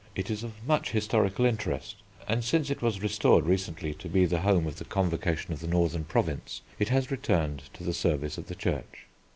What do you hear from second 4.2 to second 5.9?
the home of the Convocation of the